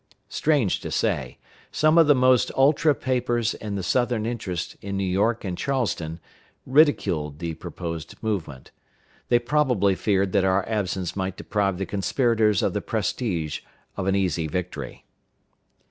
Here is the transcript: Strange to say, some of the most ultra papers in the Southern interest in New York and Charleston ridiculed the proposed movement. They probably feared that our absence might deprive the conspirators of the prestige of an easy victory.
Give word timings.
Strange 0.29 0.79
to 0.79 0.89
say, 0.89 1.37
some 1.71 1.99
of 1.99 2.07
the 2.07 2.15
most 2.15 2.51
ultra 2.57 2.95
papers 2.95 3.53
in 3.53 3.75
the 3.75 3.83
Southern 3.83 4.25
interest 4.25 4.75
in 4.81 4.97
New 4.97 5.03
York 5.03 5.43
and 5.45 5.59
Charleston 5.59 6.19
ridiculed 6.65 7.37
the 7.37 7.53
proposed 7.53 8.15
movement. 8.23 8.71
They 9.29 9.37
probably 9.37 9.93
feared 9.93 10.31
that 10.31 10.43
our 10.43 10.67
absence 10.67 11.15
might 11.15 11.37
deprive 11.37 11.77
the 11.77 11.85
conspirators 11.85 12.63
of 12.63 12.73
the 12.73 12.81
prestige 12.81 13.59
of 13.95 14.07
an 14.07 14.15
easy 14.15 14.47
victory. 14.47 15.05